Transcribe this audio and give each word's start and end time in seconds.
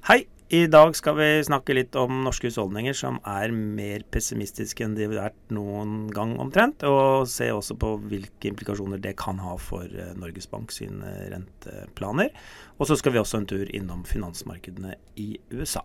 Hei! 0.00 0.22
I 0.48 0.64
dag 0.66 0.94
skal 0.96 1.12
vi 1.18 1.26
snakke 1.44 1.74
litt 1.76 1.94
om 2.00 2.22
norske 2.24 2.48
husholdninger 2.48 2.94
som 2.96 3.18
er 3.28 3.52
mer 3.52 4.00
pessimistiske 4.08 4.86
enn 4.86 4.94
de 4.96 5.04
har 5.04 5.12
vært 5.12 5.52
noen 5.52 6.06
gang 6.10 6.32
omtrent, 6.40 6.80
og 6.88 7.28
se 7.28 7.50
også 7.52 7.76
på 7.78 7.90
hvilke 8.08 8.48
implikasjoner 8.48 9.02
det 9.04 9.12
kan 9.20 9.38
ha 9.44 9.58
for 9.60 9.84
eh, 9.84 10.14
Norges 10.16 10.48
Bank 10.48 10.72
sine 10.72 11.12
renteplaner. 11.34 12.32
Og 12.80 12.88
så 12.88 12.96
skal 12.96 13.12
vi 13.12 13.20
også 13.20 13.42
en 13.42 13.50
tur 13.52 13.68
innom 13.76 14.00
finansmarkedene 14.08 14.96
i 15.20 15.28
USA. 15.52 15.84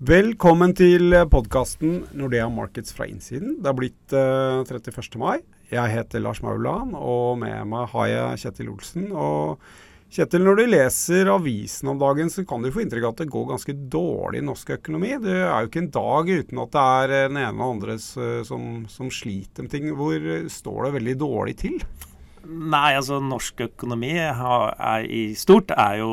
Velkommen 0.00 0.72
til 0.80 1.12
podkasten 1.30 2.06
Nordea 2.16 2.48
Markets 2.48 2.96
fra 2.96 3.04
innsiden. 3.12 3.58
Det 3.60 3.68
har 3.68 3.78
blitt 3.78 4.16
uh, 4.16 4.64
31. 4.64 5.20
mai. 5.20 5.44
Jeg 5.68 5.92
heter 5.92 6.24
Lars 6.24 6.40
Mauland, 6.42 6.96
og 6.96 7.36
med 7.44 7.68
meg 7.68 7.92
har 7.92 8.12
jeg 8.16 8.46
Kjetil 8.46 8.72
Olsen. 8.72 9.10
og 9.12 9.60
Kjetil, 10.12 10.42
når 10.44 10.58
du 10.58 10.66
leser 10.68 11.28
avisen 11.32 11.88
om 11.88 11.96
dagen, 11.96 12.28
så 12.28 12.42
kan 12.44 12.60
du 12.60 12.68
få 12.68 12.82
inntrykk 12.82 13.06
av 13.08 13.14
at 13.14 13.20
det 13.22 13.32
går 13.32 13.46
ganske 13.48 13.74
dårlig 13.94 14.42
i 14.42 14.44
norsk 14.44 14.74
økonomi. 14.74 15.14
Det 15.24 15.38
er 15.40 15.64
jo 15.64 15.70
ikke 15.70 15.80
en 15.86 15.94
dag 15.94 16.28
uten 16.28 16.60
at 16.60 16.74
det 16.74 16.82
er 16.84 17.12
den 17.30 17.38
ene 17.40 17.56
og 17.56 17.78
andre 17.78 17.96
som, 17.96 18.66
som 18.92 19.08
sliter 19.08 19.64
med 19.64 19.72
ting. 19.72 19.88
Hvor 19.96 20.26
står 20.52 20.84
det 20.84 20.90
veldig 20.98 21.14
dårlig 21.22 21.56
til? 21.64 21.80
Nei, 22.42 22.90
altså 22.98 23.22
norsk 23.24 23.64
økonomi 23.70 24.12
har, 24.18 24.74
er, 24.74 25.08
i 25.08 25.22
stort 25.38 25.72
er 25.78 26.02
jo 26.02 26.10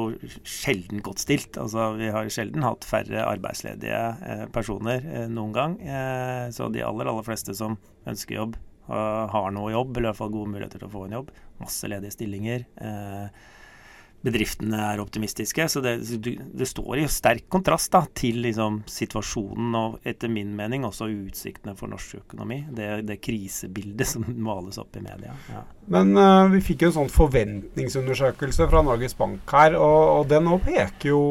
sjelden 0.48 1.04
godt 1.04 1.26
stilt. 1.26 1.60
Altså 1.60 1.92
Vi 2.00 2.08
har 2.16 2.32
sjelden 2.32 2.64
hatt 2.64 2.88
færre 2.88 3.28
arbeidsledige 3.28 4.02
eh, 4.24 4.48
personer 4.56 5.04
eh, 5.04 5.28
noen 5.28 5.54
gang. 5.60 5.78
Eh, 5.84 6.48
så 6.56 6.72
de 6.72 6.88
aller, 6.88 7.12
aller 7.12 7.28
fleste 7.28 7.58
som 7.58 7.76
ønsker 8.08 8.40
jobb, 8.40 8.60
har 8.90 9.52
noe 9.54 9.70
jobb, 9.70 9.92
eller 9.92 10.08
i 10.08 10.10
hvert 10.10 10.18
fall 10.18 10.32
gode 10.34 10.50
muligheter 10.50 10.80
til 10.82 10.88
å 10.88 10.94
få 10.96 11.04
en 11.06 11.20
jobb. 11.20 11.28
Masse 11.60 11.90
ledige 11.92 12.16
stillinger. 12.16 12.64
Eh, 12.82 13.58
bedriftene 14.26 14.80
er 14.92 15.02
optimistiske. 15.02 15.68
Så 15.72 15.82
det, 15.84 15.96
det 16.28 16.68
står 16.68 17.02
i 17.02 17.08
sterk 17.12 17.48
kontrast 17.52 17.92
da, 17.96 18.04
til 18.18 18.42
liksom, 18.44 18.82
situasjonen 18.90 19.78
og 19.80 20.08
etter 20.08 20.32
min 20.32 20.52
mening 20.58 20.86
også 20.88 21.10
utsiktene 21.10 21.76
for 21.80 21.92
norsk 21.92 22.20
økonomi. 22.24 22.62
Det, 22.76 22.90
det 23.08 23.20
krisebildet 23.24 24.12
som 24.12 24.28
males 24.50 24.80
opp 24.82 25.00
i 25.00 25.04
media. 25.06 25.36
Ja. 25.54 25.64
Men 25.94 26.14
uh, 26.20 26.46
vi 26.54 26.62
fikk 26.66 26.86
jo 26.86 26.92
en 26.92 26.98
sånn 27.02 27.14
forventningsundersøkelse 27.14 28.70
fra 28.70 28.84
Norges 28.86 29.18
Bank 29.18 29.56
her, 29.56 29.78
og, 29.80 30.00
og 30.20 30.32
den 30.32 30.48
nå 30.50 30.60
peker 30.66 31.14
jo 31.14 31.22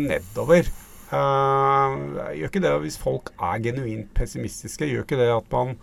nedover. 0.00 0.70
Uh, 1.08 2.32
gjør 2.36 2.50
ikke 2.50 2.64
det 2.64 2.72
hvis 2.82 2.98
folk 3.00 3.32
er 3.36 3.60
genuint 3.64 4.10
pessimistiske, 4.16 4.88
gjør 4.88 5.06
ikke 5.06 5.20
det 5.20 5.30
at, 5.32 5.46
man, 5.54 5.76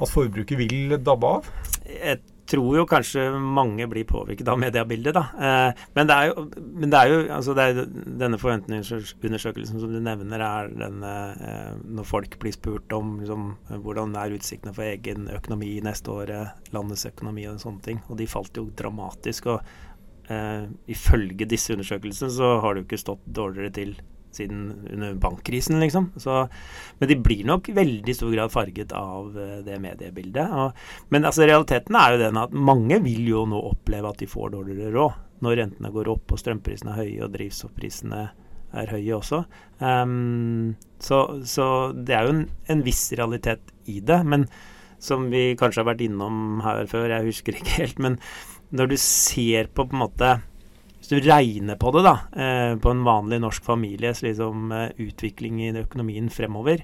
at 0.00 0.10
forbruket 0.10 0.58
vil 0.58 0.96
dabbe 1.06 1.36
av? 1.36 1.52
Et 1.86 2.24
tror 2.50 2.78
jo 2.78 2.86
kanskje 2.88 3.24
mange 3.40 3.86
blir 3.90 4.06
påvirket 4.08 4.48
av 4.48 4.60
mediebildet, 4.60 5.16
da. 5.16 5.24
Eh, 5.36 5.84
men 5.96 6.10
det 6.10 6.16
er 6.16 6.30
jo, 6.30 6.44
det 6.56 7.00
er 7.00 7.12
jo 7.12 7.18
altså 7.38 7.56
det 7.56 7.66
er 7.66 7.80
denne 8.22 8.40
forventningsundersøkelsen 8.40 9.82
som 9.82 9.92
du 9.92 10.00
nevner, 10.02 10.44
er 10.46 10.70
denne 10.84 11.14
eh, 11.36 11.72
når 11.84 12.08
folk 12.08 12.38
blir 12.42 12.56
spurt 12.56 12.94
om 12.96 13.18
liksom, 13.22 13.50
hvordan 13.84 14.16
er 14.20 14.36
utsiktene 14.36 14.74
for 14.76 14.86
egen 14.86 15.30
økonomi 15.34 15.74
neste 15.84 16.12
år, 16.12 16.34
landets 16.74 17.06
økonomi 17.10 17.48
og 17.50 17.60
sånne 17.62 17.84
ting. 17.84 18.00
Og 18.10 18.20
de 18.20 18.30
falt 18.30 18.56
jo 18.58 18.70
dramatisk. 18.76 19.52
Og 19.56 19.84
Uh, 20.26 20.66
ifølge 20.90 21.46
disse 21.46 21.70
undersøkelsene 21.70 22.32
så 22.34 22.48
har 22.58 22.74
det 22.74 22.80
jo 22.80 22.86
ikke 22.88 22.98
stått 22.98 23.20
dårligere 23.30 23.70
til 23.76 23.92
siden 24.36 24.64
under 24.92 25.16
bankkrisen, 25.20 25.80
liksom. 25.82 26.10
Så, 26.22 26.44
men 27.00 27.10
de 27.10 27.18
blir 27.20 27.46
nok 27.48 27.70
veldig 27.76 28.16
stor 28.16 28.32
grad 28.34 28.52
farget 28.54 28.94
av 28.96 29.36
eh, 29.40 29.60
det 29.66 29.80
mediebildet. 29.82 30.52
Og, 30.52 30.88
men 31.14 31.28
altså, 31.28 31.46
realiteten 31.48 31.98
er 31.98 32.14
jo 32.14 32.24
den 32.26 32.40
at 32.40 32.56
mange 32.56 33.00
vil 33.04 33.28
jo 33.32 33.46
nå 33.48 33.60
oppleve 33.72 34.12
at 34.12 34.22
de 34.22 34.30
får 34.30 34.52
dårligere 34.56 34.94
råd 34.96 35.22
når 35.44 35.58
rentene 35.60 35.92
går 35.92 36.08
opp 36.08 36.32
og 36.32 36.40
strømprisene 36.40 36.94
er 36.94 37.02
høye 37.02 37.24
og 37.26 37.32
drivstoffprisene 37.34 38.22
er 38.76 38.92
høye 38.92 39.16
også. 39.16 39.42
Um, 39.80 40.74
så, 41.02 41.20
så, 41.48 41.66
det 41.92 42.16
er 42.16 42.26
jo 42.26 42.34
en, 42.34 42.42
en, 42.72 42.82
viss 42.86 43.08
realitet 43.18 43.72
i 43.90 44.00
det. 44.04 44.20
Men 44.28 44.46
som 45.02 45.28
vi 45.32 45.50
kanskje 45.58 45.82
har 45.82 45.90
vært 45.92 46.04
innom 46.06 46.60
her 46.64 46.88
før, 46.90 47.10
jeg 47.12 47.30
husker 47.30 47.58
ikke 47.58 47.80
helt, 47.82 48.02
men 48.02 48.20
når 48.74 48.92
du 48.92 48.96
ser 49.00 49.68
på 49.70 49.86
på 49.86 49.94
en 49.94 50.02
måte 50.02 50.30
hvis 51.06 51.22
du 51.22 51.28
regner 51.30 51.76
på 51.78 51.92
det, 51.94 52.02
da, 52.02 52.14
eh, 52.34 52.76
på 52.82 52.90
en 52.90 53.04
vanlig 53.06 53.38
norsk 53.40 53.62
families 53.62 54.22
liksom, 54.22 54.72
eh, 54.72 54.90
utvikling 54.98 55.60
i 55.62 55.70
økonomien 55.78 56.28
fremover, 56.28 56.82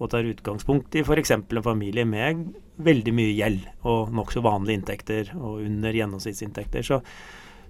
og 0.00 0.10
tar 0.10 0.26
utgangspunkt 0.26 0.94
i 0.96 1.04
f.eks. 1.04 1.30
en 1.30 1.62
familie 1.62 2.04
med 2.04 2.54
veldig 2.78 3.12
mye 3.14 3.36
gjeld 3.36 3.68
og 3.84 4.10
nokså 4.10 4.40
vanlige 4.42 4.80
inntekter 4.80 5.30
og 5.36 5.60
under 5.60 5.92
gjennomsnittsinntekter, 5.92 6.82
så, 6.82 7.00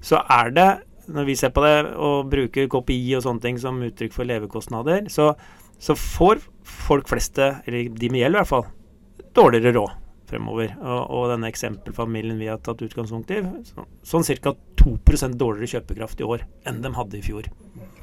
så, 0.00 0.22
er 0.30 0.50
det, 0.50 0.68
når 1.08 1.24
vi 1.26 1.34
ser 1.34 1.50
på 1.50 1.60
det 1.66 1.92
og 1.92 2.30
bruker 2.30 2.70
KPI 2.70 3.16
og 3.16 3.24
sånne 3.26 3.40
ting 3.42 3.58
som 3.58 3.82
uttrykk 3.82 4.14
for 4.14 4.24
levekostnader, 4.24 5.10
så, 5.10 5.34
så 5.76 5.98
får 5.98 6.40
folk 6.62 7.10
fleste, 7.10 7.58
eller 7.66 7.90
de 7.90 8.08
med 8.08 8.22
gjeld 8.22 8.38
i 8.38 8.40
hvert 8.40 8.54
fall, 8.54 8.70
dårligere 9.34 9.74
råd 9.76 9.98
fremover. 10.30 10.72
Og, 10.80 11.00
og 11.10 11.28
denne 11.32 11.50
eksempelfamilien 11.50 12.38
vi 12.40 12.48
har 12.50 12.60
tatt 12.62 12.82
utgangspunkt 12.86 13.32
i, 13.34 13.42
så, 13.68 13.84
sånn 14.06 14.26
ca. 14.40 14.54
2% 14.80 15.36
dårligere 15.40 15.76
kjøpekraft 15.76 16.22
i 16.22 16.26
år 16.26 16.46
enn 16.68 16.80
de 16.84 16.92
hadde 16.96 17.18
i 17.18 17.24
fjor. 17.24 17.50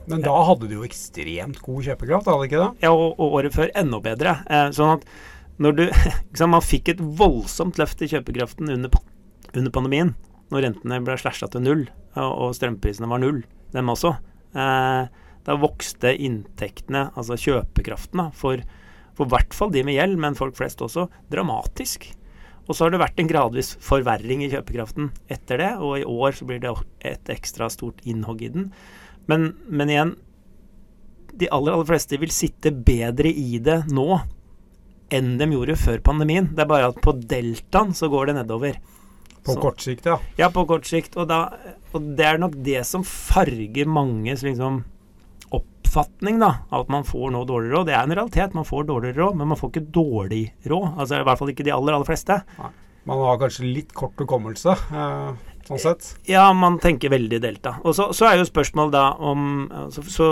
Men 0.07 0.23
da 0.23 0.35
hadde 0.47 0.69
de 0.69 0.77
jo 0.77 0.85
ekstremt 0.87 1.59
god 1.65 1.89
kjøpekraft, 1.89 2.29
hadde 2.29 2.43
de 2.43 2.49
ikke 2.49 2.61
det? 2.61 2.85
Ja, 2.85 2.93
og, 2.93 3.17
og 3.17 3.39
året 3.41 3.55
før 3.55 3.73
enda 3.75 3.99
bedre. 4.03 4.37
Eh, 4.47 4.69
sånn 4.75 4.95
at 4.95 5.07
når 5.57 5.77
du 5.77 5.83
liksom, 6.31 6.53
Man 6.53 6.65
fikk 6.65 6.93
et 6.93 7.03
voldsomt 7.19 7.79
løft 7.81 8.01
i 8.05 8.09
kjøpekraften 8.11 8.71
under, 8.73 8.93
under 9.53 9.73
pandemien, 9.73 10.13
når 10.53 10.67
rentene 10.67 11.01
ble 11.03 11.17
slasha 11.19 11.49
til 11.51 11.65
null, 11.65 11.87
og, 12.17 12.53
strømprisene 12.57 13.09
var 13.11 13.21
null, 13.21 13.41
dem 13.73 13.91
også. 13.91 14.13
Eh, 14.57 15.25
da 15.47 15.55
vokste 15.59 16.13
inntektene, 16.13 17.07
altså 17.17 17.37
kjøpekraften, 17.39 18.23
for 18.35 18.61
i 18.61 19.29
hvert 19.31 19.55
fall 19.55 19.71
de 19.73 19.83
med 19.87 19.97
gjeld, 19.97 20.17
men 20.21 20.37
folk 20.37 20.57
flest 20.59 20.81
også, 20.83 21.07
dramatisk. 21.33 22.09
Og 22.67 22.75
så 22.75 22.85
har 22.85 22.93
det 22.93 23.01
vært 23.01 23.19
en 23.21 23.29
gradvis 23.29 23.73
forverring 23.83 24.43
i 24.43 24.51
kjøpekraften 24.51 25.11
etter 25.31 25.61
det, 25.61 25.73
og 25.79 26.01
i 26.01 26.07
år 26.07 26.35
så 26.35 26.47
blir 26.47 26.59
det 26.63 26.73
et 27.07 27.31
ekstra 27.31 27.69
stort 27.71 28.03
innhogg 28.03 28.43
i 28.43 28.51
den. 28.53 28.71
Men, 29.31 29.53
men 29.67 29.91
igjen, 29.91 30.15
de 31.37 31.47
aller, 31.53 31.75
aller 31.75 31.87
fleste 31.87 32.19
vil 32.19 32.33
sitte 32.33 32.73
bedre 32.73 33.31
i 33.31 33.61
det 33.63 33.83
nå 33.93 34.09
enn 35.13 35.37
de 35.39 35.47
gjorde 35.53 35.77
før 35.79 36.03
pandemien. 36.03 36.49
Det 36.51 36.65
er 36.65 36.69
bare 36.69 36.91
at 36.91 36.99
på 37.03 37.15
deltaen 37.15 37.93
så 37.95 38.09
går 38.11 38.29
det 38.29 38.37
nedover. 38.41 38.79
På 39.47 39.55
så, 39.55 39.61
kort 39.63 39.83
sikt, 39.83 40.09
ja. 40.09 40.17
Ja, 40.39 40.49
på 40.51 40.65
kort 40.67 40.87
sikt. 40.89 41.15
Og, 41.15 41.29
da, 41.29 41.45
og 41.95 42.11
det 42.17 42.27
er 42.27 42.41
nok 42.41 42.57
det 42.65 42.81
som 42.89 43.05
farger 43.07 43.87
manges 43.87 44.43
liksom 44.43 44.81
oppfatning 45.87 46.39
da, 46.39 46.51
av 46.69 46.85
at 46.85 46.91
man 46.91 47.05
får 47.07 47.31
nå 47.31 47.43
dårlig 47.47 47.71
råd. 47.71 47.87
Det 47.87 47.95
er 47.95 48.03
en 48.03 48.15
realitet, 48.15 48.53
man 48.57 48.67
får 48.67 48.89
dårligere 48.89 49.21
råd, 49.21 49.39
men 49.39 49.47
man 49.53 49.59
får 49.59 49.71
ikke 49.71 49.87
dårlig 49.95 50.43
råd. 50.67 50.89
Altså 50.97 51.21
I 51.21 51.25
hvert 51.27 51.39
fall 51.39 51.53
ikke 51.53 51.65
de 51.67 51.73
aller, 51.75 51.95
aller 51.95 52.09
fleste. 52.09 52.41
Nei. 52.59 52.73
Man 53.07 53.21
har 53.23 53.37
kanskje 53.39 53.69
litt 53.71 53.93
kort 53.95 54.19
hukommelse, 54.19 54.73
eh, 54.91 55.53
sånn 55.69 55.79
sett? 55.79 56.09
Ja, 56.27 56.49
man 56.51 56.75
tenker 56.83 57.13
veldig 57.13 57.39
delta. 57.39 57.77
Og 57.87 57.95
så, 57.95 58.09
så 58.11 58.27
er 58.27 58.41
jo 58.41 58.49
spørsmålet 58.49 58.97
da 58.97 59.05
om 59.23 59.45
altså, 59.71 60.03
så, 60.11 60.27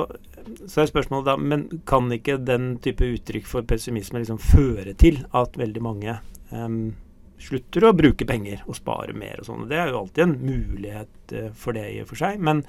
så, 0.66 0.81
er 0.83 0.91
spørsmålet 0.91 1.29
da 1.29 1.38
Men 1.39 1.63
kan 1.87 2.11
ikke 2.11 2.35
den 2.43 2.73
type 2.83 3.07
uttrykk 3.16 3.47
for 3.47 3.67
pessimisme 3.67 4.19
liksom 4.19 4.41
føre 4.43 4.91
til 4.99 5.22
at 5.31 5.55
veldig 5.55 5.85
mange 5.87 6.17
um, 6.51 6.97
slutter 7.39 7.87
å 7.87 7.95
bruke 7.95 8.27
penger 8.27 8.66
og 8.67 8.75
spare 8.75 9.16
mer 9.16 9.39
og 9.39 9.47
sånn? 9.47 9.69
Det 9.72 9.79
er 9.79 9.93
jo 9.93 10.01
alltid 10.03 10.27
en 10.27 10.37
mulighet 10.43 11.35
uh, 11.37 11.49
for 11.55 11.79
det 11.79 11.87
i 11.93 12.01
og 12.03 12.11
for 12.11 12.25
seg. 12.25 12.43
Men, 12.43 12.66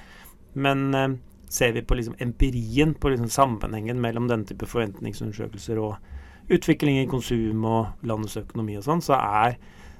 men 0.55 0.87
ser 1.49 1.73
vi 1.73 1.83
på 1.87 1.95
liksom 1.95 2.17
empirien, 2.19 2.95
på 2.95 3.13
liksom 3.13 3.31
sammenhengen 3.31 4.01
mellom 4.03 4.29
denne 4.31 4.49
type 4.49 4.67
forventningsundersøkelser 4.67 5.81
og 5.83 6.53
utvikling 6.53 7.01
i 7.01 7.09
konsum 7.11 7.65
og 7.67 8.07
landets 8.07 8.39
økonomi 8.41 8.77
og 8.79 8.87
sånn, 8.87 9.03
så 9.03 9.19
er 9.19 9.57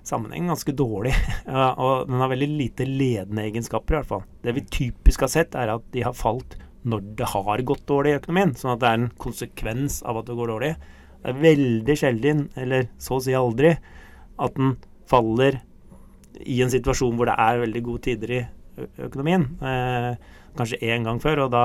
sammenhengen 0.07 0.53
ganske 0.53 0.75
dårlig. 0.79 1.15
og 1.83 2.07
den 2.11 2.23
har 2.23 2.31
veldig 2.33 2.51
lite 2.53 2.87
ledende 2.87 3.47
egenskaper, 3.47 3.95
i 3.95 3.99
hvert 4.01 4.13
fall. 4.13 4.27
Det 4.43 4.55
vi 4.57 4.67
typisk 4.79 5.27
har 5.27 5.33
sett, 5.33 5.59
er 5.59 5.75
at 5.75 5.87
de 5.95 6.05
har 6.07 6.17
falt 6.17 6.59
når 6.87 7.07
det 7.19 7.31
har 7.33 7.63
gått 7.67 7.87
dårlig 7.91 8.13
i 8.13 8.19
økonomien. 8.21 8.55
Sånn 8.59 8.77
at 8.77 8.83
det 8.83 8.91
er 8.91 9.01
en 9.01 9.09
konsekvens 9.23 10.03
av 10.07 10.21
at 10.21 10.29
det 10.29 10.37
går 10.39 10.53
dårlig. 10.55 10.75
Det 11.23 11.33
er 11.33 11.41
veldig 11.43 11.97
sjelden, 11.99 12.45
eller 12.55 12.91
så 13.03 13.19
å 13.19 13.25
si 13.25 13.35
aldri, 13.35 13.73
at 14.39 14.55
den 14.59 14.77
faller 15.11 15.59
i 16.45 16.61
en 16.63 16.71
situasjon 16.71 17.17
hvor 17.17 17.31
det 17.31 17.37
er 17.41 17.63
veldig 17.63 17.83
gode 17.87 18.05
tider 18.07 18.35
i 18.37 18.41
økonomien. 19.03 19.49
Eh, 19.65 20.13
kanskje 20.59 20.83
én 20.85 21.07
gang 21.07 21.21
før, 21.23 21.47
og 21.47 21.55
da, 21.55 21.65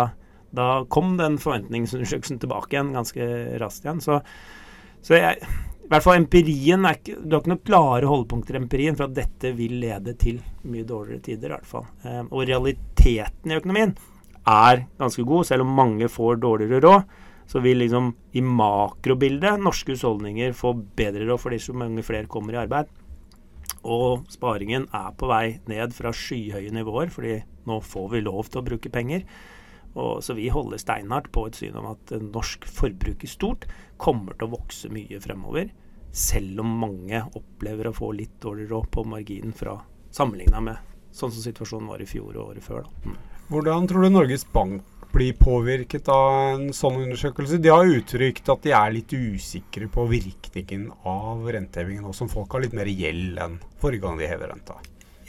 da 0.56 0.70
kom 0.92 1.16
den 1.20 1.40
forventningsundersøkelsen 1.42 2.42
tilbake 2.42 2.76
igjen 2.76 2.94
ganske 2.96 3.28
raskt 3.62 3.88
igjen. 3.88 4.02
Så, 4.04 4.22
så 5.06 5.18
jeg, 5.18 5.42
i 5.92 5.92
hvert 5.92 6.06
fall 6.06 6.22
empirien 6.22 6.86
er 6.88 6.96
ikke, 7.00 7.18
Du 7.20 7.36
har 7.36 7.42
ikke 7.42 7.52
noen 7.52 7.66
klare 7.68 8.08
holdepunkter 8.08 8.56
i 8.56 8.62
empirien 8.62 8.96
for 8.96 9.10
at 9.10 9.18
dette 9.18 9.52
vil 9.58 9.80
lede 9.82 10.16
til 10.20 10.40
mye 10.64 10.86
dårligere 10.88 11.26
tider, 11.26 11.52
i 11.52 11.58
hvert 11.58 11.68
fall. 11.68 11.90
Eh, 12.08 12.22
og 12.30 12.48
realiteten 12.48 13.52
i 13.52 13.58
økonomien 13.58 13.92
er 14.48 14.86
ganske 15.02 15.26
god, 15.28 15.50
selv 15.50 15.66
om 15.66 15.76
mange 15.76 16.08
får 16.10 16.40
dårligere 16.42 16.82
råd. 16.86 17.20
Så 17.52 17.60
vil 17.60 17.82
liksom 17.82 18.14
i 18.38 18.42
makrobildet 18.46 19.60
norske 19.60 19.92
husholdninger 19.92 20.54
få 20.56 20.72
bedre 20.96 21.28
råd 21.28 21.42
fordi 21.44 21.60
så 21.60 21.76
mange 21.76 22.06
flere 22.08 22.30
kommer 22.32 22.56
i 22.56 22.62
arbeid. 22.62 22.88
Og 23.88 24.28
sparingen 24.30 24.86
er 24.94 25.14
på 25.18 25.30
vei 25.32 25.60
ned 25.70 25.96
fra 25.98 26.14
skyhøye 26.14 26.74
nivåer, 26.76 27.10
fordi 27.14 27.40
nå 27.70 27.80
får 27.86 28.12
vi 28.14 28.24
lov 28.26 28.52
til 28.52 28.62
å 28.62 28.68
bruke 28.68 28.92
penger. 28.94 29.26
Og, 29.92 30.22
så 30.24 30.36
vi 30.38 30.52
holder 30.54 30.80
steinhardt 30.80 31.32
på 31.36 31.48
et 31.50 31.58
syn 31.58 31.78
om 31.80 31.90
at 31.92 32.14
norsk 32.24 32.68
forbruk 32.70 33.26
i 33.26 33.30
stort 33.30 33.68
kommer 34.02 34.38
til 34.38 34.48
å 34.48 34.54
vokse 34.54 34.92
mye 34.94 35.20
fremover. 35.24 35.74
Selv 36.12 36.62
om 36.64 36.78
mange 36.84 37.24
opplever 37.40 37.90
å 37.90 37.96
få 37.96 38.14
litt 38.16 38.38
dårligere 38.44 38.76
råd 38.76 38.92
på 38.94 39.06
marginen 39.08 39.56
fra 39.56 39.80
sammenligna 40.14 40.64
med 40.64 40.88
sånn 41.16 41.32
som 41.34 41.44
situasjonen 41.44 41.90
var 41.92 42.04
i 42.04 42.08
fjor 42.08 42.36
og 42.38 42.54
året 42.54 42.66
før. 42.66 42.88
Mm. 43.04 43.20
Hvordan 43.52 43.88
tror 43.90 44.06
du 44.06 44.14
Norges 44.14 44.46
Bank 44.48 44.86
blir 45.12 45.34
påvirket 45.40 46.08
av 46.12 46.32
en 46.54 46.70
sånn 46.76 47.02
undersøkelse? 47.04 47.60
De 47.62 47.72
har 47.74 47.90
uttrykt 47.98 48.50
at 48.52 48.64
de 48.66 48.74
er 48.76 48.96
litt 48.96 49.14
usikre 49.14 49.90
på 49.92 50.08
virkningen 50.10 50.90
av 51.08 51.44
rentehevingen, 51.52 52.08
og 52.08 52.16
som 52.18 52.32
folk 52.32 52.52
har 52.56 52.66
litt 52.66 52.78
mer 52.78 52.90
gjeld 52.90 53.40
enn 53.42 53.60
forrige 53.82 54.06
gang 54.06 54.20
de 54.20 54.32
hever 54.32 54.54
renta. 54.54 54.80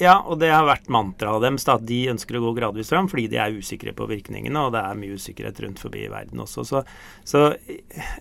Ja, 0.00 0.16
og 0.24 0.40
det 0.40 0.48
har 0.50 0.64
vært 0.66 0.88
mantraet 0.90 1.44
dem, 1.44 1.58
at 1.60 1.84
de 1.86 2.00
ønsker 2.10 2.38
å 2.38 2.42
gå 2.46 2.54
gradvis 2.56 2.90
fram 2.90 3.10
fordi 3.10 3.28
de 3.30 3.38
er 3.42 3.54
usikre 3.54 3.92
på 3.94 4.08
virkningene, 4.10 4.64
og 4.64 4.72
det 4.74 4.82
er 4.82 4.98
mye 4.98 5.18
usikkerhet 5.18 5.60
rundt 5.62 5.82
forbi 5.82 6.06
i 6.06 6.10
verden 6.12 6.42
også. 6.42 6.64
Så, 6.66 6.82
så 7.28 7.44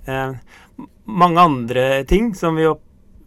eh, 0.05 0.35
mange 1.09 1.47
andre 1.47 1.85
ting 2.09 2.33
som 2.37 2.59
vi 2.59 2.67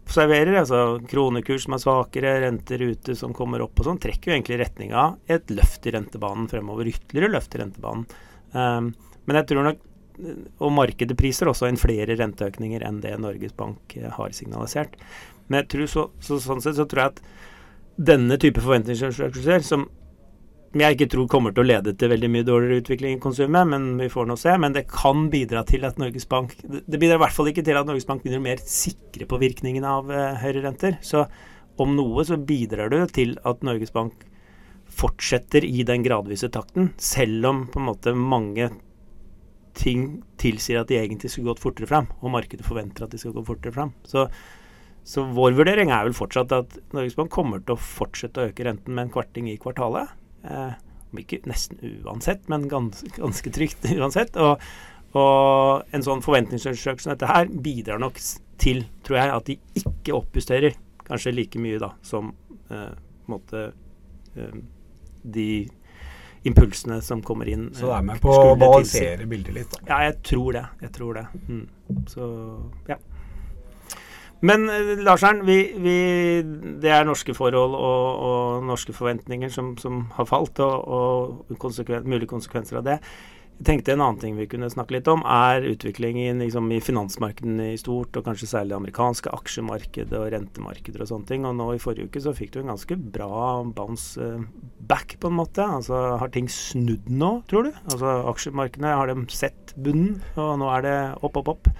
observerer, 0.05 0.59
altså 0.61 1.01
kronekurs 1.09 1.65
som 1.65 1.77
er 1.77 1.83
svakere, 1.83 2.37
renter 2.45 2.85
ute 2.85 3.17
som 3.19 3.33
kommer 3.37 3.65
opp 3.65 3.81
og 3.81 3.89
sånn, 3.89 4.03
trekker 4.03 4.31
jo 4.31 4.37
egentlig 4.37 4.61
retning 4.61 4.93
av 4.97 5.17
et 5.31 5.51
løft 5.53 5.89
i 5.89 5.95
rentebanen 5.97 6.47
fremover. 6.51 6.93
Ytterligere 6.93 7.33
løft 7.35 7.57
i 7.57 7.63
rentebanen. 7.63 8.07
Um, 8.55 8.93
men 9.25 9.41
jeg 9.41 9.49
tror 9.51 9.69
nok 9.71 9.83
og 10.63 10.71
markedet 10.71 11.17
priser 11.19 11.49
også 11.51 11.67
inn 11.67 11.81
flere 11.81 12.15
renteøkninger 12.19 12.85
enn 12.87 13.01
det 13.03 13.17
Norges 13.19 13.55
Bank 13.57 13.97
eh, 13.99 14.11
har 14.15 14.35
signalisert. 14.37 14.95
Men 15.49 15.63
jeg 15.63 15.71
tror 15.73 15.91
så, 15.91 16.05
så, 16.23 16.39
sånn 16.43 16.63
sett 16.63 16.79
så 16.79 16.87
tror 16.89 17.03
jeg 17.03 17.15
at 17.15 17.23
denne 18.11 18.39
type 18.43 18.63
forventningsundersøkelser, 18.63 19.65
som 19.67 19.89
jeg 20.83 20.97
ikke 20.97 21.07
tror 21.13 21.27
kommer 21.31 21.55
til 21.55 21.63
å 21.63 21.69
lede 21.69 21.93
til 21.95 22.11
veldig 22.11 22.29
mye 22.35 22.47
dårligere 22.47 22.83
utvikling 22.83 23.17
i 23.17 23.23
konsumet, 23.23 23.69
men 23.71 23.89
vi 24.01 24.09
får 24.11 24.27
nå 24.27 24.37
se. 24.41 24.55
Men 24.59 24.75
det 24.75 24.87
kan 24.91 25.29
bidra 25.31 25.63
til 25.69 25.87
at 25.87 26.01
Norges 26.03 26.27
Bank 26.31 26.57
Det 26.65 26.99
bidrar 26.99 27.21
i 27.21 27.23
hvert 27.23 27.37
fall 27.37 27.51
ikke 27.53 27.65
til 27.67 27.79
at 27.79 27.87
Norges 27.87 28.09
Bank 28.09 28.25
begynner 28.25 28.43
mer 28.43 28.63
sikre 28.67 29.29
på 29.31 29.39
virkningen 29.43 29.87
av 29.87 30.11
eh, 30.11 30.41
høyere 30.43 30.65
renter. 30.67 30.99
Så 31.05 31.27
om 31.79 31.95
noe 31.95 32.25
så 32.27 32.39
bidrar 32.39 32.91
det 32.91 33.05
til 33.19 33.37
at 33.47 33.63
Norges 33.67 33.95
Bank 33.95 34.27
fortsetter 34.95 35.65
i 35.67 35.87
den 35.87 36.05
gradvise 36.07 36.51
takten, 36.55 36.93
selv 37.03 37.49
om 37.51 37.65
på 37.71 37.81
en 37.81 37.89
måte 37.89 38.15
mange 38.15 38.69
ting 39.75 40.21
tilsier 40.39 40.83
at 40.83 40.91
de 40.91 41.01
egentlig 41.01 41.33
skulle 41.33 41.51
gått 41.51 41.63
fortere 41.63 41.91
fram, 41.91 42.07
og 42.23 42.35
markedet 42.35 42.67
forventer 42.67 43.07
at 43.07 43.15
de 43.15 43.19
skal 43.19 43.35
gå 43.35 43.43
fortere 43.47 43.75
fram. 43.75 43.95
Så 44.07 44.29
så 45.05 45.21
vår 45.37 45.53
vurdering 45.59 45.91
er 45.93 46.07
vel 46.07 46.17
fortsatt 46.17 46.53
at 46.57 46.79
Norges 46.97 47.17
Bank 47.19 47.29
kommer 47.33 47.61
til 47.61 47.77
å 47.77 47.81
fortsette 47.81 48.41
å 48.41 48.49
øke 48.49 48.65
renten 48.65 48.97
med 48.97 49.07
en 49.07 49.13
kvarting 49.13 49.51
i 49.53 49.59
kvartalet. 49.61 50.09
Eh, 50.45 50.73
om 51.15 51.21
ikke 51.23 51.45
nesten 51.47 51.79
uansett, 52.03 52.49
men 52.51 52.67
ganske, 52.69 53.09
ganske 53.17 53.53
trygt 53.55 53.87
uansett. 54.01 54.37
Og, 54.41 54.63
og 55.15 55.95
en 55.95 56.05
sånn 56.05 56.25
forventningsundersøkelse 56.25 57.07
som 57.07 57.15
dette 57.15 57.31
her 57.31 57.47
bidrar 57.49 58.03
nok 58.03 58.19
til, 58.61 58.83
tror 59.07 59.21
jeg, 59.21 59.31
at 59.37 59.51
de 59.51 59.85
ikke 59.85 60.19
oppjusterer 60.19 60.77
kanskje 61.05 61.35
like 61.37 61.61
mye 61.61 61.79
da 61.83 61.93
som 62.03 62.33
eh, 62.73 62.93
måte, 63.31 63.69
eh, 64.35 64.61
de 65.23 65.49
impulsene 66.45 66.99
som 67.03 67.23
kommer 67.25 67.49
inn. 67.49 67.71
Så 67.75 67.89
det 67.89 67.97
er 67.97 68.07
med 68.11 68.21
på 68.21 68.33
å 68.35 68.53
balansere 68.61 69.29
bildet 69.29 69.57
litt? 69.57 69.77
Da. 69.79 69.85
Ja, 69.89 70.01
jeg 70.11 70.19
tror 70.27 70.59
det. 70.59 70.65
Jeg 70.85 70.93
tror 70.99 71.21
det. 71.21 71.25
Mm. 71.49 71.65
Så 72.11 72.27
ja. 72.91 72.99
Men 74.41 74.69
eh, 74.69 75.45
vi, 75.45 75.59
vi, 75.79 75.99
det 76.83 76.91
er 76.91 77.07
norske 77.07 77.35
forhold 77.37 77.77
og, 77.79 78.25
og 78.29 78.67
norske 78.67 78.93
forventninger 78.97 79.53
som, 79.53 79.77
som, 79.79 80.07
har 80.17 80.29
falt, 80.29 80.59
og, 80.61 80.89
og 80.89 81.57
konsekven, 81.63 82.09
mulige 82.09 82.33
konsekvenser 82.33 82.81
av 82.81 82.91
det. 82.91 82.99
Jeg 83.55 83.67
tenkte 83.69 83.93
En 83.95 84.03
annen 84.03 84.19
ting 84.19 84.35
vi 84.35 84.49
kunne 84.51 84.67
snakke 84.67 84.97
litt 84.97 85.09
om, 85.09 85.21
er 85.31 85.63
utviklingen 85.71 86.43
liksom, 86.43 86.73
i 86.75 86.81
finansmarkedene 86.83 87.69
i 87.71 87.79
stort, 87.79 88.17
og 88.19 88.27
kanskje 88.27 88.49
særlig 88.51 88.75
det 88.75 88.79
amerikanske 88.81 89.31
aksjemarkedet 89.31 90.19
og 90.19 90.27
rentemarkeder 90.35 91.05
og 91.05 91.11
sånne 91.13 91.31
ting. 91.31 91.47
Og 91.47 91.55
nå 91.55 91.69
I 91.77 91.83
forrige 91.83 92.11
uke 92.11 92.23
så 92.25 92.35
fikk 92.35 92.57
du 92.57 92.61
en 92.65 92.73
ganske 92.75 92.99
bra 92.99 93.63
bounce 93.77 94.19
eh, 94.19 94.43
back, 94.91 95.17
på 95.23 95.31
en 95.31 95.39
måte. 95.39 95.63
Altså 95.63 96.19
Har 96.19 96.35
ting 96.35 96.51
snudd 96.51 97.07
nå, 97.07 97.37
tror 97.51 97.71
du? 97.71 97.77
Altså 97.87 98.19
Aksjemarkedene, 98.35 98.97
har 98.99 99.13
de 99.13 99.23
sett 99.33 99.77
bunnen, 99.79 100.19
og 100.35 100.59
nå 100.59 100.75
er 100.75 100.89
det 100.89 100.97
opp, 101.23 101.39
opp, 101.39 101.55
opp? 101.55 101.71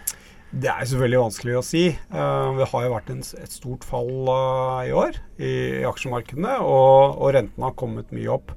Det 0.55 0.71
er 0.71 0.87
selvfølgelig 0.87 1.19
vanskelig 1.19 1.55
å 1.59 1.65
si. 1.67 1.85
Uh, 2.13 2.55
det 2.61 2.69
har 2.71 2.85
jo 2.85 2.93
vært 2.93 3.09
en, 3.11 3.23
et 3.43 3.55
stort 3.55 3.87
fall 3.87 4.11
uh, 4.29 4.85
i 4.87 4.93
år 4.95 5.17
i, 5.35 5.55
i 5.81 5.87
aksjemarkedene, 5.89 6.59
og, 6.63 7.17
og 7.19 7.33
rentene 7.35 7.67
har 7.67 7.79
kommet 7.79 8.13
mye 8.15 8.31
opp. 8.37 8.55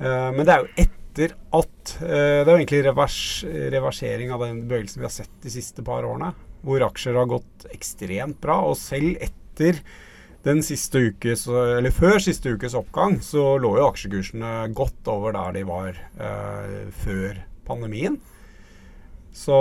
Uh, 0.00 0.30
men 0.34 0.42
det 0.42 0.54
er 0.54 0.64
jo 0.64 0.72
etter 0.86 0.96
at 1.58 1.90
Det 2.00 2.46
er 2.46 2.46
jo 2.46 2.54
egentlig 2.54 2.84
revers, 2.86 3.16
reversering 3.74 4.30
av 4.30 4.44
den 4.44 4.60
bevegelsen 4.70 5.02
vi 5.02 5.08
har 5.08 5.12
sett 5.12 5.32
de 5.42 5.50
siste 5.52 5.82
par 5.84 6.06
årene, 6.06 6.30
hvor 6.62 6.84
aksjer 6.86 7.18
har 7.18 7.26
gått 7.28 7.66
ekstremt 7.74 8.38
bra. 8.40 8.60
Og 8.70 8.78
selv 8.78 9.18
etter 9.18 9.82
den 10.46 10.62
siste 10.64 11.02
ukes, 11.10 11.48
eller 11.50 11.92
før 11.92 12.22
siste 12.22 12.54
ukes 12.54 12.78
oppgang, 12.78 13.18
så 13.26 13.58
lå 13.60 13.74
jo 13.80 13.88
aksjekursene 13.90 14.70
godt 14.78 15.10
over 15.12 15.34
der 15.36 15.58
de 15.58 15.66
var 15.68 15.98
før 17.02 17.42
pandemien. 17.66 18.20
Så 19.32 19.56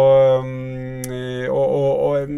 mm, 0.45 1.50
og, 1.54 1.66
og, 1.66 1.92
og, 2.06 2.31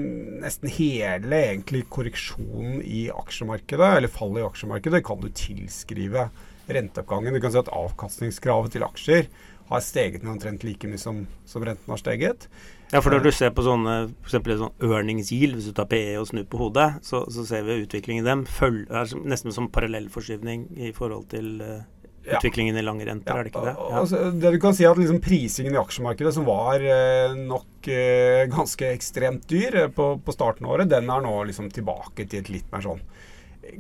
nesten 0.44 0.72
hele 0.74 1.38
egentlig 1.54 1.86
korreksjonen 1.94 2.82
i 2.84 3.06
aksjemarkedet, 3.14 3.94
eller 3.98 4.12
fallet 4.12 4.42
i 4.42 4.48
aksjemarkedet, 4.50 5.04
kan 5.08 5.22
du 5.22 5.30
tilskrive 5.32 6.28
renteoppgangen. 6.72 7.34
Du 7.34 7.42
kan 7.44 7.54
si 7.54 7.62
at 7.62 7.72
avkastningskravet 7.72 8.76
til 8.76 8.86
aksjer 8.88 9.32
har 9.72 9.84
steget 9.84 10.24
med 10.24 10.34
omtrent 10.34 10.66
like 10.68 10.88
mye 10.90 11.00
som, 11.00 11.24
som 11.48 11.64
renten 11.64 11.94
har 11.94 12.00
steget. 12.00 12.48
Ja, 12.92 13.00
for 13.00 13.14
når 13.14 13.24
du 13.24 13.32
ser 13.32 13.54
på 13.56 13.64
sånne 13.64 13.94
f.eks. 14.26 14.36
sånn 14.60 14.84
earnings 14.84 15.32
yield, 15.32 15.56
hvis 15.56 15.70
du 15.72 15.76
tar 15.78 15.88
PE 15.92 16.18
og 16.20 16.28
snur 16.28 16.44
på 16.52 16.60
hodet, 16.60 16.90
så, 17.08 17.24
så 17.32 17.46
ser 17.48 17.64
vi 17.64 17.80
utviklingen 17.86 18.26
i 18.26 18.28
dem 18.28 18.44
følge, 18.44 19.06
nesten 19.24 19.56
som 19.56 19.72
parallellforskyvning 19.72 20.68
i 20.76 20.92
forhold 20.96 21.30
til 21.32 21.64
uh, 21.64 21.86
utviklingen 22.26 22.78
i 22.78 22.84
lange 22.86 23.06
renter, 23.06 23.34
ja. 23.34 23.40
er 23.40 23.48
det 23.48 23.52
ikke 23.52 23.64
det? 23.66 23.74
Ja. 23.78 24.02
Altså, 24.02 24.20
det 24.36 24.52
du 24.54 24.60
kan 24.62 24.76
si 24.78 24.86
at 24.88 25.00
liksom 25.00 25.22
Prisingen 25.24 25.76
i 25.76 25.82
aksjemarkedet, 25.82 26.34
som 26.36 26.46
var 26.48 26.84
eh, 26.86 27.34
nok 27.38 27.90
eh, 27.90 28.46
ganske 28.52 28.92
ekstremt 28.92 29.48
dyr 29.50 29.78
eh, 29.84 29.90
på, 29.94 30.14
på, 30.22 30.36
starten 30.36 30.68
av 30.68 30.76
året, 30.78 30.92
den 30.92 31.10
er 31.10 31.26
nå 31.26 31.34
liksom 31.50 31.72
tilbake 31.74 32.28
til 32.28 32.44
et 32.44 32.54
litt 32.54 32.70
mer 32.74 32.86
sånn 32.86 33.02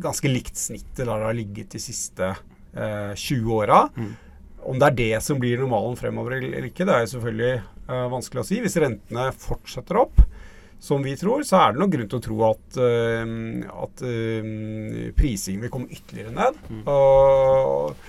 ganske 0.01 0.29
likt 0.29 0.57
snittet 0.57 1.03
der 1.03 1.09
det 1.09 1.27
har 1.27 1.37
ligget 1.37 1.73
de 1.75 1.81
siste 1.81 2.31
eh, 2.31 3.13
20 3.17 3.55
åra. 3.57 3.83
Mm. 3.97 4.11
Om 4.71 4.79
det 4.81 4.89
er 4.91 4.97
det 4.99 5.23
som 5.25 5.39
blir 5.41 5.61
normalen 5.61 5.97
fremover 5.99 6.37
eller 6.37 6.69
ikke, 6.69 6.85
det 6.87 6.95
er 6.95 7.09
selvfølgelig 7.11 7.53
eh, 7.57 8.05
vanskelig 8.13 8.43
å 8.43 8.47
si. 8.47 8.61
Hvis 8.63 8.77
rentene 8.81 9.27
fortsetter 9.37 10.01
opp, 10.01 10.23
som 10.81 11.03
vi 11.05 11.13
tror, 11.17 11.43
så 11.45 11.59
er 11.59 11.75
det 11.75 11.81
nok 11.83 11.91
grunn 11.93 12.07
til 12.09 12.17
å 12.17 12.23
tro 12.25 12.37
at, 12.47 12.77
at 13.85 13.99
prisingen 15.13 15.61
vil 15.61 15.69
komme 15.69 15.91
ytterligere 15.93 16.33
ned. 16.33 16.57
Mm. 16.73 16.79
Og 16.89 17.99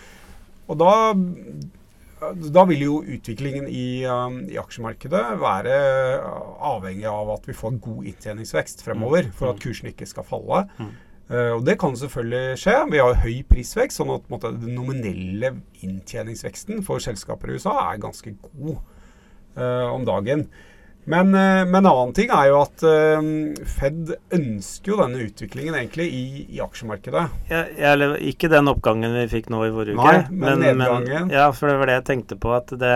og 0.71 0.79
da, 0.81 0.93
da 2.55 2.65
vil 2.71 2.85
jo 2.87 2.99
utviklingen 3.03 3.67
i, 3.69 4.05
um, 4.07 4.43
i, 4.47 4.59
aksjemarkedet 4.61 5.23
være 5.43 5.79
avhengig 6.63 7.09
av 7.11 7.33
at 7.35 7.49
vi 7.51 7.57
får 7.57 7.81
god 7.83 8.11
inntjeningsvekst 8.13 8.85
fremover 8.87 9.29
mm. 9.29 9.33
for 9.39 9.53
at 9.53 9.59
mm. 9.59 9.65
kursen 9.67 9.91
ikke 9.91 10.09
skal 10.11 10.29
falle. 10.29 10.65
Uh, 11.33 11.57
og 11.57 11.65
Det 11.67 11.79
kan 11.81 11.97
selvfølgelig 11.99 12.61
skje. 12.63 12.77
Vi 12.93 13.03
har 13.03 13.21
høy 13.25 13.39
prisvekst, 13.49 14.01
sånn 14.01 14.15
at 14.15 14.29
måte, 14.33 14.53
den 14.63 14.77
nominelle 14.79 15.55
inntjeningsveksten 15.83 16.85
for 16.87 17.03
selskaper 17.03 17.51
i 17.51 17.59
USA 17.59 17.79
er 17.89 18.03
ganske 18.03 18.37
god 18.45 18.77
uh, 19.57 19.89
om 19.93 20.07
dagen. 20.09 20.47
Men, 21.05 21.35
eh, 21.35 21.65
men, 21.67 21.81
en 21.83 21.87
annen 21.91 22.13
ting 22.15 22.31
er 22.31 22.51
jo 22.53 22.61
at 22.63 22.85
uh, 22.87 23.31
Fed 23.67 24.13
ønsker 24.37 24.93
jo 24.93 24.99
denne 25.01 25.25
utviklingen 25.25 25.75
egentlig 25.75 26.07
i, 26.15 26.27
i 26.55 26.61
aksjemarkedet. 26.63 27.25
Ja, 27.51 27.65
jeg, 27.75 28.13
ikke 28.31 28.51
den 28.53 28.71
oppgangen 28.71 29.17
vi 29.17 29.25
fikk 29.33 29.51
nå 29.51 29.65
i 29.67 29.73
forrige 29.75 29.99
uke. 29.99 30.07
Nei, 30.07 30.21
men, 30.31 30.63
men 30.63 30.79
nedgangen. 30.79 31.27
Men, 31.27 31.35
ja, 31.35 31.49
for 31.57 31.73
det 31.73 31.81
var 31.81 31.91
det 31.91 31.99
jeg 31.99 32.09
tenkte 32.13 32.39
på. 32.39 32.55
at 32.55 32.71
det, 32.79 32.95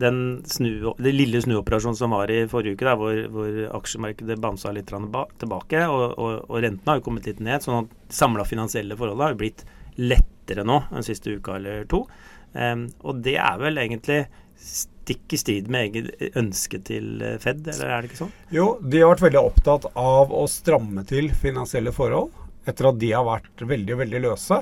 den 0.00 0.18
snu, 0.48 0.94
det 0.96 1.12
lille 1.12 1.42
snuoperasjonen 1.44 1.98
som 1.98 2.16
var 2.16 2.32
i 2.32 2.42
forrige 2.48 2.78
uke, 2.78 2.88
da, 2.88 2.96
hvor, 2.96 3.20
hvor 3.34 3.62
aksjemarkedet 3.82 4.40
bamsa 4.40 4.72
litt 4.72 4.88
tilbake, 4.88 5.84
og, 5.84 6.04
og, 6.16 6.36
og 6.48 6.56
rentene 6.64 6.88
har 6.88 7.00
jo 7.00 7.06
kommet 7.10 7.28
litt 7.28 7.42
ned, 7.44 7.64
sånn 7.64 7.84
at 7.84 7.96
samla 8.22 8.48
finansielle 8.48 8.96
forhold 8.96 9.20
har 9.20 9.36
jo 9.36 9.42
blitt 9.44 9.66
lettere 10.00 10.64
nå 10.64 10.86
den 10.88 11.04
siste 11.04 11.36
uka 11.36 11.58
eller 11.60 11.84
to. 11.90 12.06
Um, 12.52 12.86
og 13.04 13.20
det 13.24 13.36
er 13.40 13.60
vel 13.60 13.80
egentlig 13.80 14.22
stikk 14.62 15.34
i 15.34 15.40
strid 15.40 15.70
med 15.72 15.88
eget 15.88 16.36
ønske 16.38 16.80
til 16.86 17.22
eh, 17.24 17.38
Fed, 17.42 17.64
eller 17.74 17.88
er 17.88 18.02
det 18.02 18.12
ikke 18.12 18.22
sånn? 18.24 18.34
Jo, 18.54 18.66
de 18.82 19.02
har 19.02 19.12
vært 19.14 19.26
veldig 19.26 19.42
opptatt 19.42 19.88
av 19.98 20.34
å 20.34 20.44
stramme 20.50 21.04
til 21.08 21.32
finansielle 21.34 21.94
forhold 21.94 22.30
etter 22.68 22.92
at 22.92 22.98
de 23.02 23.08
har 23.10 23.26
vært 23.26 23.64
veldig 23.66 23.96
veldig 23.98 24.20
løse. 24.22 24.60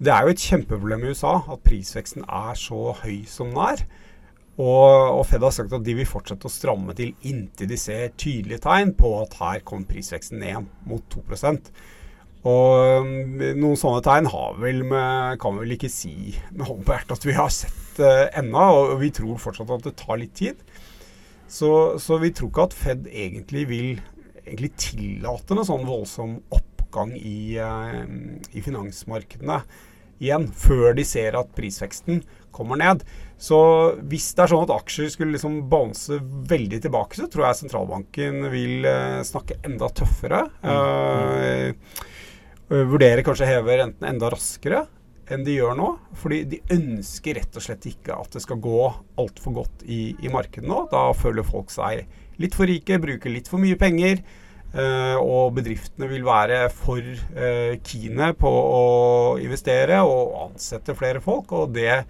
Det 0.00 0.12
er 0.12 0.24
jo 0.24 0.32
et 0.32 0.46
kjempeproblem 0.46 1.04
i 1.04 1.12
USA 1.12 1.34
at 1.52 1.64
prisveksten 1.66 2.24
er 2.24 2.56
så 2.56 2.94
høy 3.02 3.18
som 3.28 3.52
den 3.52 3.60
er. 3.60 3.84
Og, 4.60 5.18
og, 5.18 5.22
Fed 5.28 5.44
har 5.44 5.52
sagt 5.54 5.72
at 5.72 5.84
de 5.84 5.94
vil 5.96 6.08
fortsette 6.08 6.48
å 6.48 6.52
stramme 6.52 6.92
til 6.96 7.14
inntil 7.28 7.70
de 7.70 7.78
ser 7.80 8.12
tydelige 8.20 8.64
tegn 8.66 8.92
på 8.98 9.14
at 9.22 9.36
her 9.40 9.62
kommer 9.68 9.88
prisveksten 9.88 10.42
ned 10.42 10.68
mot 10.88 11.04
2 11.12 11.22
Og 12.48 13.06
mm, 13.06 13.52
noen 13.60 13.78
sånne 13.78 14.02
tegn 14.02 14.28
har 14.32 14.56
vel 14.62 14.82
med, 14.86 15.38
kan 15.42 15.54
vi 15.54 15.62
vel 15.62 15.76
ikke 15.76 15.92
si 15.92 16.14
med 16.50 16.66
hånden 16.66 16.86
på 16.86 16.96
hjertet 16.96 17.14
at 17.20 17.26
vi 17.28 17.36
har 17.36 17.52
sett 17.54 18.00
uh, 18.02 18.26
ennå, 18.40 18.64
og 18.80 18.96
vi 19.02 19.12
tror 19.14 19.38
fortsatt 19.42 19.70
at 19.76 19.86
det 19.86 19.94
tar 20.00 20.18
litt 20.18 20.34
tid. 20.38 20.58
Så, 21.46 22.00
så 22.02 22.18
vi 22.18 22.32
tror 22.34 22.50
ikke 22.50 22.66
at 22.66 22.76
Fed 22.76 23.06
egentlig 23.06 23.66
vil 23.70 23.88
egentlig 24.42 24.72
tillate 24.80 25.54
noe 25.54 25.68
sånn 25.68 25.86
voldsom 25.86 26.36
oppgang 26.50 27.14
i, 27.14 27.60
uh, 27.62 28.02
i 28.50 28.64
finansmarkedene 28.64 29.62
igjen, 30.22 30.46
før 30.54 30.94
de 30.96 31.04
ser 31.06 31.36
at 31.38 31.50
prisveksten 31.56 32.22
kommer 32.54 32.78
ned. 32.78 33.02
Så 33.42 33.58
hvis 34.06 34.28
det 34.36 34.44
er 34.44 34.52
sånn 34.52 34.64
at 34.68 34.74
aksjer 34.76 35.08
skulle 35.10 35.34
liksom 35.34 35.56
bounce 35.70 36.18
veldig 36.50 36.78
tilbake, 36.84 37.18
så 37.18 37.26
tror 37.30 37.48
jeg 37.48 37.58
sentralbanken 37.62 38.46
vil 38.52 38.86
uh, 38.86 39.18
snakke 39.26 39.58
enda 39.66 39.88
tøffere. 39.90 40.44
Uh, 40.62 41.51
uh, 42.72 42.82
vurdere 42.88 43.24
kanskje 43.26 43.46
å 43.46 43.52
heve 43.52 43.78
renten 43.82 44.08
enda 44.08 44.32
raskere 44.32 44.86
enn 45.32 45.44
de 45.46 45.56
gjør 45.56 45.76
nå. 45.78 45.88
Fordi 46.18 46.42
de 46.50 46.60
ønsker 46.74 47.38
rett 47.38 47.58
og 47.58 47.64
slett 47.64 47.86
ikke 47.90 48.16
at 48.18 48.34
det 48.36 48.42
skal 48.44 48.60
gå 48.62 48.84
altfor 49.20 49.58
godt 49.62 49.84
i, 49.86 50.14
i 50.20 50.32
markedet 50.32 50.68
nå. 50.68 50.86
Da 50.92 51.10
føler 51.16 51.46
folk 51.46 51.72
seg 51.72 52.06
litt 52.42 52.56
for 52.58 52.68
rike, 52.68 53.00
bruker 53.02 53.32
litt 53.32 53.50
for 53.50 53.62
mye 53.62 53.78
penger. 53.80 54.22
Uh, 54.72 55.18
og 55.20 55.58
bedriftene 55.58 56.08
vil 56.08 56.22
være 56.24 56.62
for 56.72 57.04
uh, 57.04 57.74
keene 57.84 58.30
på 58.40 58.48
å 58.48 58.84
investere 59.42 60.00
og 60.06 60.38
ansette 60.46 60.96
flere 60.96 61.20
folk. 61.24 61.52
Og 61.52 61.74
det, 61.76 62.04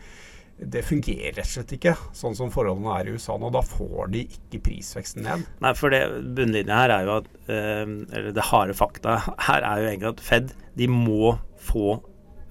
det, 0.71 0.85
fungerer 0.87 1.37
rett 1.37 1.47
og 1.47 1.53
slett 1.57 1.75
ikke 1.77 1.95
sånn 2.17 2.37
som 2.39 2.53
forholdene 2.53 2.95
er 2.99 3.09
i 3.09 3.17
USA 3.17 3.37
nå. 3.41 3.51
Da 3.55 3.63
får 3.67 4.13
de 4.15 4.25
ikke 4.27 4.63
prisveksten 4.69 5.27
ned. 5.27 5.45
Nei, 5.65 5.75
for 5.79 5.95
det 5.95 6.03
bunnlinja 6.37 6.83
her 6.85 6.95
er 6.97 7.09
jo 7.09 7.19
at 7.21 7.29
uh, 7.49 7.85
Eller 8.13 8.33
det 8.37 8.49
harde 8.51 8.77
fakta 8.77 9.19
her 9.49 9.67
er 9.67 9.83
jo 9.83 9.91
egentlig 9.91 10.13
at 10.13 10.25
Fed 10.25 10.55
de 10.79 10.89
må 10.89 11.37
få 11.61 11.99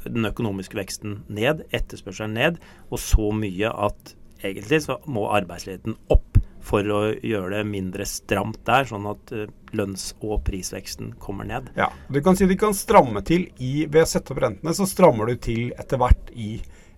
den 0.01 0.25
økonomiske 0.25 0.77
veksten 0.77 1.19
ned, 1.29 1.65
etterspørselen 1.69 2.33
ned, 2.33 2.57
og 2.89 3.01
så 3.01 3.29
mye 3.37 3.69
at 3.69 4.15
egentlig 4.41 4.81
så 4.87 4.97
må 5.05 5.27
arbeidsledigheten 5.29 5.97
opp 6.13 6.39
for 6.65 6.85
å 6.93 7.01
gjøre 7.25 7.57
det 7.57 7.69
mindre 7.69 8.05
stramt 8.09 8.61
der, 8.67 8.85
sånn 8.89 9.07
at 9.09 9.33
uh, 9.33 9.47
lønns- 9.77 10.11
og 10.21 10.43
prisveksten 10.47 11.15
kommer 11.21 11.47
ned. 11.47 11.71
Ja, 11.77 11.89
du 12.09 12.21
kan 12.23 12.37
si 12.37 12.47
de 12.49 12.57
kan 12.59 12.75
stramme 12.77 13.23
til 13.25 13.47
i, 13.57 13.87
ved 13.87 14.05
å 14.05 14.09
sette 14.09 14.33
opp 14.33 14.43
rentene, 14.43 14.75
så 14.77 14.87
strammer 14.89 15.31
du 15.31 15.41
til 15.41 15.71
etter 15.79 16.01
hvert 16.01 16.31
i 16.37 16.53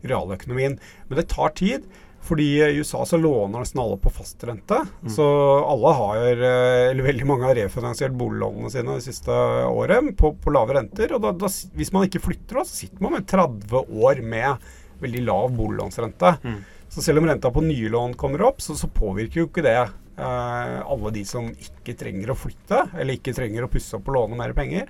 realøkonomien. 0.07 0.79
Men 1.07 1.19
det 1.19 1.29
tar 1.33 1.55
tid. 1.59 1.87
Fordi 2.23 2.45
i 2.63 2.77
USA 2.79 3.01
så 3.05 3.17
låner 3.19 3.59
nesten 3.59 3.81
alle 3.83 3.97
på 3.99 4.11
fastrente. 4.13 4.77
Mm. 5.03 5.09
Så 5.11 5.25
alle 5.67 5.91
har, 5.97 6.29
eh, 6.31 6.91
eller 6.91 7.03
veldig 7.03 7.25
mange 7.27 7.49
har 7.49 7.57
refinansiert 7.57 8.15
boliglånene 8.15 8.71
sine 8.71 8.95
det 8.95 9.03
siste 9.03 9.33
året 9.67 10.13
på, 10.17 10.31
på 10.39 10.53
lave 10.55 10.77
renter. 10.77 11.11
Og 11.17 11.19
da, 11.25 11.33
da, 11.35 11.49
hvis 11.75 11.91
man 11.91 12.07
ikke 12.07 12.23
flytter, 12.23 12.61
da, 12.61 12.63
så 12.63 12.85
sitter 12.85 13.03
man 13.03 13.17
med 13.17 13.27
30 13.27 13.99
år 14.07 14.23
med 14.23 14.69
veldig 15.03 15.25
lav 15.27 15.51
boliglånsrente. 15.57 16.37
Mm. 16.47 16.61
Så 16.95 17.03
selv 17.03 17.19
om 17.19 17.27
renta 17.27 17.51
på 17.51 17.65
nye 17.65 17.91
lån 17.91 18.15
kommer 18.15 18.45
opp, 18.47 18.63
så, 18.63 18.77
så 18.79 18.87
påvirker 18.87 19.41
jo 19.41 19.49
ikke 19.49 19.65
det 19.65 19.79
eh, 19.81 20.79
alle 20.79 21.11
de 21.15 21.25
som 21.27 21.49
ikke 21.51 21.97
trenger 21.99 22.31
å 22.31 22.39
flytte, 22.39 22.85
eller 22.93 23.17
ikke 23.17 23.35
trenger 23.35 23.65
å 23.65 23.71
pusse 23.73 23.97
opp 23.97 24.07
og 24.07 24.21
låne 24.21 24.39
mer 24.39 24.55
penger. 24.55 24.87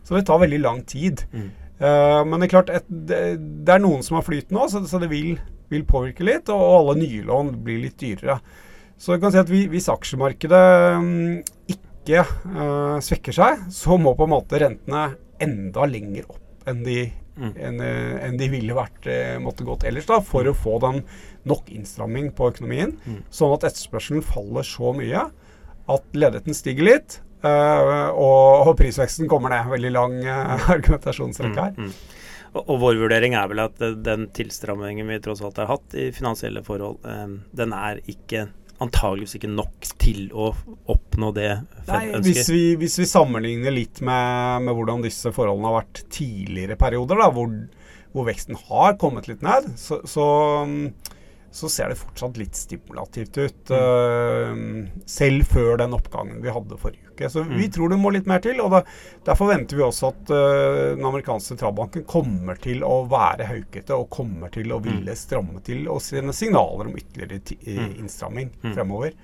Så 0.00 0.16
det 0.16 0.24
tar 0.30 0.40
veldig 0.40 0.62
lang 0.64 0.80
tid. 0.88 1.26
Mm. 1.34 1.50
Eh, 1.80 2.22
men 2.28 2.36
det 2.36 2.48
er 2.48 2.52
klart, 2.52 2.72
et, 2.74 2.88
det, 2.88 3.20
er 3.72 3.80
noen 3.80 4.04
som 4.04 4.18
har 4.18 4.26
flyt 4.26 4.52
nå, 4.52 4.66
så, 4.68 4.82
så 4.88 5.00
det 5.00 5.08
vil, 5.12 5.38
vil, 5.72 5.86
påvirke 5.88 6.26
litt. 6.26 6.52
Og, 6.52 6.64
alle 6.80 6.98
nye 7.00 7.22
lån 7.26 7.54
blir 7.64 7.80
litt 7.86 7.96
dyrere. 8.00 8.40
Så 9.00 9.16
du 9.16 9.22
kan 9.22 9.32
si 9.32 9.40
at 9.40 9.48
vi, 9.48 9.64
hvis 9.72 9.88
aksjemarkedet 9.88 10.64
um, 11.00 11.38
ikke 11.72 12.20
uh, 12.26 12.98
svekker 13.00 13.32
seg, 13.32 13.64
så 13.72 13.96
må 14.00 14.12
på 14.16 14.26
en 14.28 14.34
måte 14.34 14.60
rentene 14.60 15.06
enda 15.40 15.86
lenger 15.88 16.28
opp 16.28 16.68
enn 16.68 16.82
de 16.84 16.98
mm. 17.08 17.54
enn, 17.56 17.78
eh, 17.80 18.16
enn 18.26 18.36
de 18.36 18.46
ville 18.52 18.74
vært 18.76 19.06
måtte 19.40 19.64
gått 19.64 19.86
ellers, 19.88 20.04
da, 20.04 20.18
for 20.20 20.44
å 20.44 20.52
få 20.52 20.74
den 20.84 20.98
nok 21.48 21.70
innstramming 21.72 22.28
på 22.36 22.50
økonomien. 22.52 22.92
Mm. 23.08 23.22
Sånn 23.32 23.54
at 23.54 23.64
etterspørselen 23.70 24.20
faller 24.26 24.68
så 24.68 24.92
mye 24.92 25.24
at 25.90 26.12
ledigheten 26.12 26.54
stiger 26.54 26.90
litt, 26.90 27.16
uh, 27.16 27.29
og, 27.46 28.68
og, 28.68 28.72
prisveksten 28.78 29.28
kommer 29.30 29.54
ned. 29.54 29.68
Veldig 29.72 29.92
lang 29.94 30.16
uh, 30.26 30.70
argumentasjonsrekke 30.76 31.66
her. 31.68 31.76
Mm, 31.76 31.90
mm. 31.90 32.46
Og, 32.50 32.62
og, 32.64 32.76
vår 32.82 33.02
vurdering 33.04 33.36
er 33.38 33.50
vel 33.50 33.64
at 33.64 33.84
den 34.04 34.28
tilstrammingen 34.36 35.08
vi 35.08 35.20
tross 35.22 35.42
alt 35.46 35.60
har 35.62 35.70
hatt 35.70 35.94
i 35.94 36.08
finansielle 36.14 36.64
forhold, 36.66 36.98
den 37.54 37.76
er 37.76 38.00
ikke 38.10 38.48
antageligvis 38.80 39.36
ikke 39.36 39.50
nok 39.52 39.88
til 40.00 40.30
å 40.32 40.50
oppnå 40.90 41.30
det 41.36 41.50
Fed 41.84 41.92
Nei, 41.92 42.04
ønsker. 42.16 42.26
Hvis 42.30 42.50
vi, 42.52 42.62
hvis 42.80 42.96
vi, 43.02 43.08
sammenligner 43.10 43.74
litt 43.74 44.00
med, 44.04 44.64
med, 44.64 44.72
hvordan 44.76 45.04
disse 45.04 45.32
forholdene 45.36 45.68
har 45.68 45.82
vært 45.82 46.02
tidligere 46.12 46.78
perioder, 46.80 47.20
da, 47.20 47.28
hvor, 47.34 47.52
hvor 48.14 48.28
veksten 48.30 48.58
har 48.70 48.96
kommet 49.00 49.28
litt 49.30 49.44
ned, 49.44 49.68
så, 49.80 50.00
så 50.08 50.26
så 51.50 51.68
ser 51.68 51.88
det 51.88 51.98
fortsatt 51.98 52.36
litt 52.38 52.54
stimulativt 52.54 53.38
ut. 53.38 53.70
Mm. 53.70 54.82
Uh, 54.82 55.02
selv 55.06 55.46
før 55.50 55.80
den 55.80 55.94
oppgangen 55.96 56.38
vi 56.42 56.52
hadde 56.54 56.78
forrige 56.78 57.10
uke. 57.10 57.30
Så 57.30 57.42
mm. 57.44 57.56
vi 57.58 57.66
tror 57.74 57.90
det 57.90 57.98
må 57.98 58.12
litt 58.14 58.28
mer 58.30 58.42
til. 58.44 58.60
og 58.62 58.70
da, 58.70 58.82
Derfor 59.26 59.50
venter 59.50 59.80
vi 59.80 59.84
også 59.86 60.12
at 60.12 60.30
uh, 60.30 60.76
den 60.94 61.08
amerikanske 61.08 61.54
sentralbanken 61.54 62.06
kommer 62.10 62.60
til 62.62 62.84
å 62.86 63.02
være 63.10 63.48
haukete 63.50 63.98
og 63.98 64.12
kommer 64.14 64.54
til 64.54 64.70
å 64.70 64.78
mm. 64.78 64.86
ville 64.86 65.18
stramme 65.18 65.64
til 65.66 65.90
og 65.90 65.98
sende 66.06 66.36
signaler 66.36 66.92
om 66.92 66.96
ytterligere 67.02 67.42
mm. 67.42 67.98
innstramming 68.04 68.54
mm. 68.62 68.70
fremover. 68.70 69.18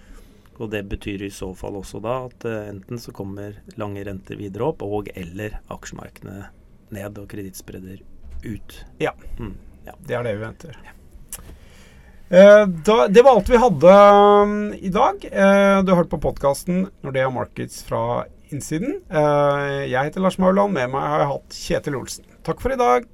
Og 0.57 0.71
Det 0.73 0.83
betyr 0.89 1.27
i 1.29 1.31
så 1.31 1.53
fall 1.55 1.79
også 1.79 2.03
da 2.03 2.19
at 2.27 2.49
uh, 2.49 2.59
enten 2.73 2.99
så 3.03 3.15
kommer 3.15 3.61
lange 3.79 4.03
renter 4.09 4.41
videre 4.41 4.73
opp, 4.73 4.83
og 4.83 5.13
eller 5.15 5.61
aksjemarkedene 5.71 6.51
ned 6.97 7.23
og 7.23 7.31
kredittspredder 7.31 8.03
ut. 8.47 8.83
Ja. 8.99 9.15
Ja. 9.87 9.95
Det 10.03 10.19
er 10.19 10.27
det 10.27 10.37
vi 10.41 10.43
venter. 10.43 10.79
Ja. 10.83 10.97
Eh, 12.29 12.67
da, 12.67 13.09
det 13.09 13.23
var 13.23 13.37
alt 13.37 13.49
vi 13.49 13.57
hadde 13.57 13.93
um, 14.43 14.73
i 14.75 14.91
dag. 14.91 15.23
Uh, 15.31 15.85
du 15.85 15.93
har 15.93 16.03
hørt 16.03 16.11
på 16.11 16.21
podkasten 16.23 16.89
Nordea 17.07 17.31
Markets 17.31 17.85
fra 17.87 18.25
innsiden. 18.51 18.99
Uh, 19.13 19.87
jeg 19.87 20.11
heter 20.11 20.25
Lars 20.25 20.41
Mauland. 20.43 20.75
Med 20.75 20.91
meg 20.95 21.07
har 21.07 21.23
jeg 21.23 21.33
hatt 21.35 21.61
Kjetil 21.61 22.01
Olsen. 22.03 22.27
Takk 22.47 22.63
for 22.65 22.75
i 22.75 22.81
dag. 22.81 23.07